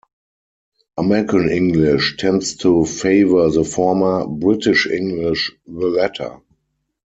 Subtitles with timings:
[0.97, 6.39] American English tends to favour the former, British English the latter.